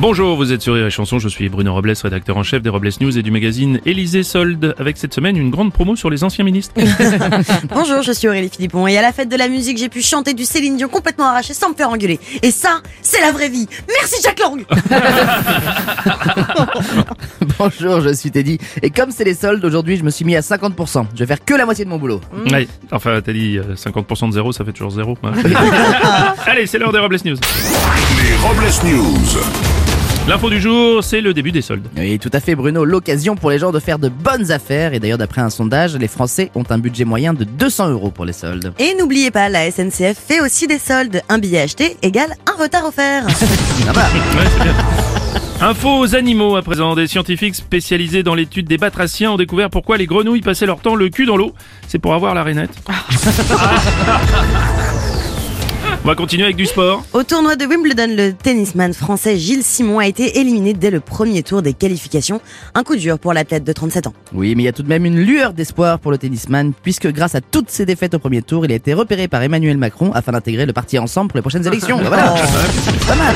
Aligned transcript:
Bonjour, 0.00 0.34
vous 0.34 0.50
êtes 0.50 0.62
sur 0.62 0.72
Rire 0.72 0.86
et 0.86 0.90
Chanson, 0.90 1.18
je 1.18 1.28
suis 1.28 1.50
Bruno 1.50 1.74
Robles, 1.74 1.92
rédacteur 2.02 2.38
en 2.38 2.42
chef 2.42 2.62
des 2.62 2.70
Robles 2.70 2.88
News 3.02 3.18
et 3.18 3.22
du 3.22 3.30
magazine 3.30 3.82
Élysée 3.84 4.22
Solde, 4.22 4.74
avec 4.78 4.96
cette 4.96 5.12
semaine 5.12 5.36
une 5.36 5.50
grande 5.50 5.74
promo 5.74 5.94
sur 5.94 6.08
les 6.08 6.24
anciens 6.24 6.42
ministres. 6.42 6.72
Bonjour, 7.68 8.00
je 8.00 8.12
suis 8.12 8.26
Aurélie 8.26 8.48
Philippon 8.48 8.86
et 8.86 8.96
à 8.96 9.02
la 9.02 9.12
fête 9.12 9.28
de 9.28 9.36
la 9.36 9.46
musique, 9.46 9.76
j'ai 9.76 9.90
pu 9.90 10.00
chanter 10.00 10.32
du 10.32 10.46
Céline 10.46 10.78
Dion 10.78 10.88
complètement 10.88 11.26
arraché 11.26 11.52
sans 11.52 11.68
me 11.68 11.74
faire 11.74 11.90
engueuler. 11.90 12.18
Et 12.40 12.50
ça, 12.50 12.80
c'est 13.02 13.20
la 13.20 13.30
vraie 13.30 13.50
vie. 13.50 13.68
Merci 13.88 14.22
Jack 14.24 14.40
Lang. 14.40 14.64
Bonjour, 17.58 18.00
je 18.00 18.14
suis 18.14 18.30
Teddy. 18.30 18.56
Et 18.80 18.88
comme 18.88 19.10
c'est 19.10 19.24
les 19.24 19.34
soldes, 19.34 19.62
aujourd'hui, 19.62 19.98
je 19.98 20.02
me 20.02 20.10
suis 20.10 20.24
mis 20.24 20.34
à 20.34 20.40
50%. 20.40 21.08
Je 21.12 21.18
vais 21.18 21.26
faire 21.26 21.44
que 21.44 21.52
la 21.52 21.66
moitié 21.66 21.84
de 21.84 21.90
mon 21.90 21.98
boulot. 21.98 22.22
Ouais, 22.50 22.66
enfin, 22.90 23.20
t'as 23.22 23.34
dit 23.34 23.58
euh, 23.58 23.74
50% 23.74 24.28
de 24.28 24.32
zéro, 24.32 24.52
ça 24.52 24.64
fait 24.64 24.72
toujours 24.72 24.92
zéro. 24.92 25.18
Allez, 26.46 26.66
c'est 26.66 26.78
l'heure 26.78 26.92
des 26.92 27.00
Robles 27.00 27.18
News. 27.22 27.36
Les 28.22 28.36
Robles 28.36 28.72
News. 28.86 29.89
L'info 30.28 30.48
du 30.48 30.60
jour, 30.60 31.02
c'est 31.02 31.20
le 31.20 31.34
début 31.34 31.50
des 31.50 31.62
soldes. 31.62 31.88
Oui, 31.96 32.18
tout 32.18 32.30
à 32.32 32.40
fait, 32.40 32.54
Bruno. 32.54 32.84
L'occasion 32.84 33.34
pour 33.34 33.50
les 33.50 33.58
gens 33.58 33.72
de 33.72 33.80
faire 33.80 33.98
de 33.98 34.08
bonnes 34.08 34.52
affaires. 34.52 34.94
Et 34.94 35.00
d'ailleurs, 35.00 35.18
d'après 35.18 35.40
un 35.40 35.50
sondage, 35.50 35.96
les 35.96 36.06
Français 36.08 36.50
ont 36.54 36.64
un 36.70 36.78
budget 36.78 37.04
moyen 37.04 37.34
de 37.34 37.42
200 37.44 37.90
euros 37.90 38.10
pour 38.10 38.24
les 38.24 38.32
soldes. 38.32 38.72
Et 38.78 38.94
n'oubliez 38.98 39.30
pas, 39.30 39.48
la 39.48 39.70
SNCF 39.70 40.16
fait 40.16 40.40
aussi 40.40 40.66
des 40.68 40.78
soldes. 40.78 41.22
Un 41.28 41.38
billet 41.38 41.60
acheté 41.60 41.96
égale 42.02 42.34
un 42.46 42.62
retard 42.62 42.84
offert. 42.86 43.28
Ça 43.30 43.92
va. 43.92 44.02
Ouais, 44.02 44.46
c'est 44.56 44.62
bien. 44.62 44.74
Info 45.62 45.98
aux 45.98 46.14
animaux 46.14 46.56
à 46.56 46.62
présent. 46.62 46.94
Des 46.94 47.06
scientifiques 47.06 47.56
spécialisés 47.56 48.22
dans 48.22 48.34
l'étude 48.34 48.66
des 48.68 48.78
batraciens 48.78 49.32
ont 49.32 49.36
découvert 49.36 49.68
pourquoi 49.68 49.96
les 49.96 50.06
grenouilles 50.06 50.42
passaient 50.42 50.66
leur 50.66 50.80
temps 50.80 50.94
le 50.94 51.08
cul 51.08 51.26
dans 51.26 51.36
l'eau. 51.36 51.54
C'est 51.88 51.98
pour 51.98 52.14
avoir 52.14 52.34
la 52.34 52.44
rainette. 52.44 52.70
On 56.02 56.08
va 56.08 56.14
continuer 56.14 56.44
avec 56.44 56.56
du 56.56 56.64
sport. 56.64 57.04
Au 57.12 57.22
tournoi 57.24 57.56
de 57.56 57.66
Wimbledon, 57.66 58.06
le 58.08 58.32
tennisman 58.32 58.94
français 58.94 59.36
Gilles 59.36 59.62
Simon 59.62 59.98
a 59.98 60.06
été 60.06 60.38
éliminé 60.38 60.72
dès 60.72 60.90
le 60.90 60.98
premier 60.98 61.42
tour 61.42 61.60
des 61.60 61.74
qualifications. 61.74 62.40
Un 62.74 62.84
coup 62.84 62.96
dur 62.96 63.18
pour 63.18 63.34
l'athlète 63.34 63.64
de 63.64 63.72
37 63.72 64.06
ans. 64.06 64.14
Oui, 64.32 64.54
mais 64.54 64.62
il 64.62 64.64
y 64.64 64.68
a 64.68 64.72
tout 64.72 64.82
de 64.82 64.88
même 64.88 65.04
une 65.04 65.20
lueur 65.20 65.52
d'espoir 65.52 65.98
pour 65.98 66.10
le 66.10 66.16
tennisman, 66.16 66.72
puisque 66.82 67.12
grâce 67.12 67.34
à 67.34 67.42
toutes 67.42 67.68
ses 67.68 67.84
défaites 67.84 68.14
au 68.14 68.18
premier 68.18 68.40
tour, 68.40 68.64
il 68.64 68.72
a 68.72 68.76
été 68.76 68.94
repéré 68.94 69.28
par 69.28 69.42
Emmanuel 69.42 69.76
Macron 69.76 70.10
afin 70.14 70.32
d'intégrer 70.32 70.64
le 70.64 70.72
parti 70.72 70.98
Ensemble 70.98 71.28
pour 71.28 71.36
les 71.36 71.42
prochaines 71.42 71.66
élections. 71.66 71.98
Voilà. 72.10 72.34
C'est 72.82 73.06
pas 73.06 73.14
mal. 73.14 73.34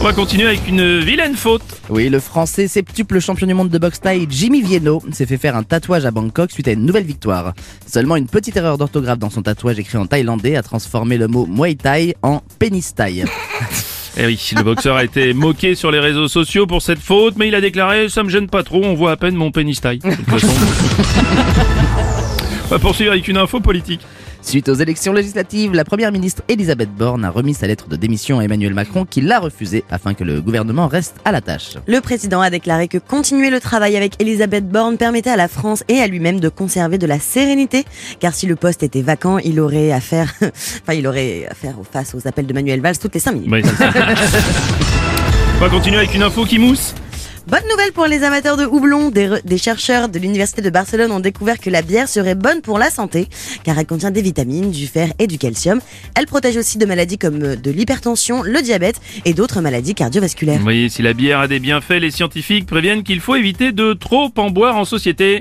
On 0.00 0.04
va 0.04 0.12
continuer 0.12 0.46
avec 0.46 0.68
une 0.68 1.00
vilaine 1.00 1.34
faute. 1.34 1.62
Oui, 1.88 2.08
le 2.08 2.20
français 2.20 2.68
septuple 2.68 3.18
champion 3.18 3.48
du 3.48 3.54
monde 3.54 3.68
de 3.68 3.78
boxe 3.78 4.00
thaï 4.00 4.28
Jimmy 4.30 4.62
Vienno 4.62 5.02
s'est 5.10 5.26
fait 5.26 5.38
faire 5.38 5.56
un 5.56 5.64
tatouage 5.64 6.06
à 6.06 6.12
Bangkok 6.12 6.52
suite 6.52 6.68
à 6.68 6.72
une 6.72 6.86
nouvelle 6.86 7.04
victoire. 7.04 7.52
Seulement 7.84 8.14
une 8.14 8.28
petite 8.28 8.56
erreur 8.56 8.78
d'orthographe 8.78 9.18
dans 9.18 9.28
son 9.28 9.42
tatouage 9.42 9.80
écrit 9.80 9.98
en 9.98 10.06
thaïlandais 10.06 10.54
a 10.54 10.62
transformé 10.62 11.18
le 11.18 11.26
mot 11.26 11.46
Muay 11.46 11.74
Thai 11.74 12.14
en 12.22 12.42
pénis 12.60 12.94
thaï. 12.94 13.24
Eh 14.16 14.26
oui, 14.26 14.50
le 14.56 14.62
boxeur 14.62 14.96
a 14.96 15.02
été 15.02 15.32
moqué 15.32 15.74
sur 15.74 15.90
les 15.90 16.00
réseaux 16.00 16.28
sociaux 16.28 16.66
pour 16.66 16.80
cette 16.80 17.00
faute, 17.00 17.34
mais 17.36 17.48
il 17.48 17.54
a 17.56 17.60
déclaré 17.60 18.08
ça 18.08 18.22
me 18.22 18.28
gêne 18.28 18.48
pas 18.48 18.62
trop, 18.62 18.84
on 18.84 18.94
voit 18.94 19.10
à 19.12 19.16
peine 19.16 19.34
mon 19.34 19.50
pénis 19.50 19.80
taille. 19.80 19.98
De 19.98 20.14
toute 20.14 20.30
façon. 20.30 20.48
On 22.66 22.68
va 22.70 22.78
poursuivre 22.78 23.12
avec 23.12 23.26
une 23.26 23.38
info 23.38 23.60
politique. 23.60 24.02
Suite 24.40 24.68
aux 24.68 24.74
élections 24.74 25.12
législatives, 25.12 25.74
la 25.74 25.84
première 25.84 26.10
ministre 26.12 26.42
Elisabeth 26.48 26.90
Borne 26.94 27.24
a 27.24 27.30
remis 27.30 27.54
sa 27.54 27.66
lettre 27.66 27.88
de 27.88 27.96
démission 27.96 28.38
à 28.38 28.44
Emmanuel 28.44 28.72
Macron 28.72 29.04
qui 29.04 29.20
l'a 29.20 29.40
refusée 29.40 29.84
afin 29.90 30.14
que 30.14 30.24
le 30.24 30.40
gouvernement 30.40 30.86
reste 30.86 31.16
à 31.24 31.32
la 31.32 31.40
tâche. 31.42 31.74
Le 31.86 32.00
président 32.00 32.40
a 32.40 32.48
déclaré 32.48 32.88
que 32.88 32.96
continuer 32.98 33.50
le 33.50 33.60
travail 33.60 33.96
avec 33.96 34.14
Elisabeth 34.22 34.66
Borne 34.68 34.96
permettait 34.96 35.30
à 35.30 35.36
la 35.36 35.48
France 35.48 35.82
et 35.88 35.98
à 36.00 36.06
lui-même 36.06 36.40
de 36.40 36.48
conserver 36.48 36.96
de 36.98 37.06
la 37.06 37.18
sérénité, 37.18 37.84
car 38.20 38.32
si 38.32 38.46
le 38.46 38.56
poste 38.56 38.82
était 38.82 39.02
vacant, 39.02 39.38
il 39.38 39.60
aurait 39.60 39.92
à 39.92 40.00
faire, 40.00 40.32
enfin, 40.42 40.94
il 40.94 41.06
aurait 41.06 41.46
à 41.50 41.54
faire 41.54 41.74
face 41.90 42.14
aux 42.14 42.26
appels 42.26 42.46
de 42.46 42.52
Manuel 42.54 42.80
Valls 42.80 42.98
toutes 42.98 43.14
les 43.14 43.20
5 43.20 43.32
minutes. 43.32 43.50
Oui, 43.52 43.62
ça, 43.64 43.90
c'est- 43.92 44.38
On 45.56 45.60
va 45.60 45.68
continuer 45.68 45.98
avec 45.98 46.14
une 46.14 46.22
info 46.22 46.44
qui 46.44 46.58
mousse. 46.58 46.94
Bonne 47.48 47.66
nouvelle 47.70 47.92
pour 47.92 48.04
les 48.04 48.24
amateurs 48.24 48.58
de 48.58 48.66
houblon. 48.66 49.08
Des, 49.08 49.56
chercheurs 49.56 50.10
de 50.10 50.18
l'université 50.18 50.60
de 50.60 50.68
Barcelone 50.68 51.10
ont 51.12 51.18
découvert 51.18 51.58
que 51.58 51.70
la 51.70 51.80
bière 51.80 52.06
serait 52.06 52.34
bonne 52.34 52.60
pour 52.60 52.78
la 52.78 52.90
santé, 52.90 53.26
car 53.64 53.78
elle 53.78 53.86
contient 53.86 54.10
des 54.10 54.20
vitamines, 54.20 54.70
du 54.70 54.86
fer 54.86 55.14
et 55.18 55.26
du 55.26 55.38
calcium. 55.38 55.80
Elle 56.14 56.26
protège 56.26 56.58
aussi 56.58 56.76
de 56.76 56.84
maladies 56.84 57.16
comme 57.16 57.42
euh, 57.42 57.56
de 57.56 57.70
l'hypertension, 57.70 58.42
le 58.42 58.60
diabète 58.60 59.00
et 59.24 59.32
d'autres 59.32 59.62
maladies 59.62 59.94
cardiovasculaires. 59.94 60.58
Vous 60.58 60.62
voyez, 60.62 60.90
si 60.90 61.00
la 61.00 61.14
bière 61.14 61.40
a 61.40 61.48
des 61.48 61.58
bienfaits, 61.58 62.00
les 62.00 62.10
scientifiques 62.10 62.66
préviennent 62.66 63.02
qu'il 63.02 63.20
faut 63.20 63.34
éviter 63.34 63.72
de 63.72 63.94
trop 63.94 64.30
en 64.36 64.50
boire 64.50 64.76
en 64.76 64.84
société. 64.84 65.40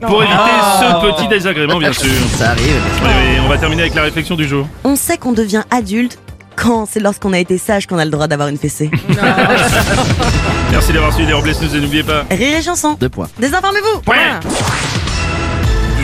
Pour 0.00 0.22
éviter 0.22 0.38
ce 0.38 1.16
petit 1.16 1.28
désagrément, 1.28 1.78
bien 1.78 1.92
sûr. 1.92 2.12
Ça 2.36 2.50
arrive. 2.50 2.80
Oui, 3.02 3.08
oui, 3.08 3.40
on 3.44 3.48
va 3.48 3.58
terminer 3.58 3.82
avec 3.82 3.96
la 3.96 4.02
réflexion 4.02 4.36
du 4.36 4.46
jour. 4.46 4.68
On 4.84 4.94
sait 4.94 5.16
qu'on 5.16 5.32
devient 5.32 5.64
adulte 5.72 6.18
quand 6.62 6.86
c'est 6.86 7.00
lorsqu'on 7.00 7.32
a 7.32 7.38
été 7.40 7.58
sage 7.58 7.86
qu'on 7.88 7.98
a 7.98 8.04
le 8.04 8.10
droit 8.10 8.28
d'avoir 8.28 8.48
une 8.48 8.56
fessée. 8.56 8.88
Merci 10.70 10.92
d'avoir 10.92 11.12
suivi 11.12 11.26
les 11.26 11.34
Robles 11.34 11.50
News 11.60 11.76
et 11.76 11.80
n'oubliez 11.80 12.04
pas. 12.04 12.24
Rire 12.30 12.58
et 12.58 12.62
chanson. 12.62 12.96
Deux 13.00 13.08
points. 13.08 13.28
Désinformez-vous. 13.38 14.00
Point. 14.02 14.38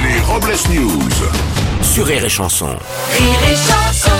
Les 0.02 0.20
Robles 0.20 0.56
News. 0.72 1.08
Sur 1.82 2.06
Rire 2.06 2.24
et 2.24 2.28
Chanson. 2.28 2.66
Rire 2.66 3.38
et 3.50 3.54
chanson 3.54 4.17